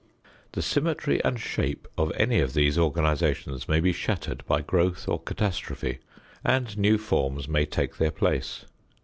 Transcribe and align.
The 0.53 0.63
symmetry 0.63 1.23
and 1.23 1.39
shape 1.39 1.87
of 1.95 2.11
any 2.17 2.39
of 2.39 2.55
these 2.55 2.75
organizations 2.75 3.69
may 3.69 3.79
be 3.79 3.93
shattered 3.93 4.43
by 4.47 4.61
growth 4.61 5.07
or 5.07 5.21
catastrophe, 5.21 5.99
and 6.43 6.75
new 6.75 6.97
forms 6.97 7.47
may 7.47 7.67
take 7.67 7.97
their 7.97 8.09
place. 8.09 8.65